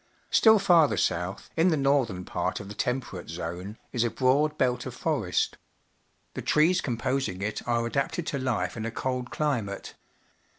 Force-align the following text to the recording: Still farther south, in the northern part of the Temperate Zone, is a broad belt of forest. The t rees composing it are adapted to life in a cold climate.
Still 0.31 0.57
farther 0.57 0.97
south, 0.97 1.51
in 1.55 1.67
the 1.67 1.77
northern 1.77 2.25
part 2.25 2.59
of 2.59 2.69
the 2.69 2.73
Temperate 2.73 3.29
Zone, 3.29 3.77
is 3.91 4.03
a 4.03 4.09
broad 4.09 4.57
belt 4.57 4.87
of 4.87 4.95
forest. 4.95 5.57
The 6.33 6.41
t 6.41 6.53
rees 6.59 6.81
composing 6.81 7.43
it 7.43 7.61
are 7.67 7.85
adapted 7.85 8.25
to 8.25 8.39
life 8.39 8.75
in 8.75 8.83
a 8.83 8.89
cold 8.89 9.29
climate. 9.29 9.93